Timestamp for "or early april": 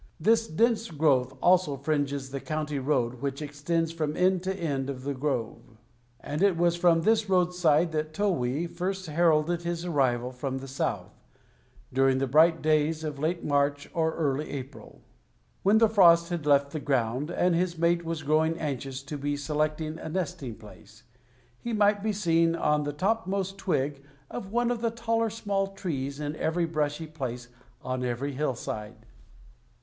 13.93-14.87